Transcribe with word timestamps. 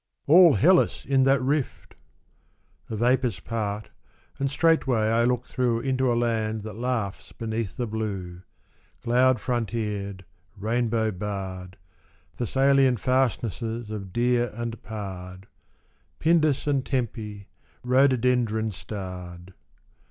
ALL 0.25 0.53
Hellas 0.53 1.05
in 1.07 1.25
that 1.25 1.39
rift! 1.43 1.93
The 2.87 2.95
vapours 2.95 3.39
part, 3.39 3.91
and 4.39 4.49
straightway 4.49 4.99
I 5.11 5.25
look 5.25 5.45
through 5.45 5.81
Into 5.81 6.11
a 6.11 6.17
land 6.17 6.63
that 6.63 6.73
laughs 6.73 7.33
beneath 7.33 7.77
the 7.77 7.85
blue, 7.85 8.41
Cloud 9.03 9.39
frontiered, 9.39 10.25
rainbow 10.57 11.11
"barred, 11.11 11.77
Thessalian 12.37 12.97
fastnesses 12.97 13.91
of 13.91 14.11
deer 14.11 14.49
and 14.55 14.81
pard, 14.81 15.45
Pindus 16.17 16.65
and 16.65 16.83
Tcmpc, 16.83 17.45
rhododendron 17.83 18.71
starred. 18.71 19.53